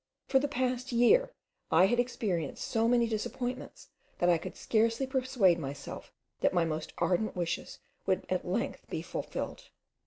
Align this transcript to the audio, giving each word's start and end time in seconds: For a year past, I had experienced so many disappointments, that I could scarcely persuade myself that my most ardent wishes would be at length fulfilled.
For 0.25 0.39
a 0.39 0.41
year 0.89 1.21
past, 1.27 1.35
I 1.69 1.85
had 1.85 1.99
experienced 1.99 2.63
so 2.63 2.87
many 2.87 3.05
disappointments, 3.07 3.89
that 4.17 4.29
I 4.29 4.39
could 4.39 4.55
scarcely 4.57 5.05
persuade 5.05 5.59
myself 5.59 6.11
that 6.39 6.55
my 6.55 6.65
most 6.65 6.91
ardent 6.97 7.35
wishes 7.35 7.77
would 8.07 8.23
be 8.27 8.31
at 8.31 8.43
length 8.47 8.87
fulfilled. 9.05 9.69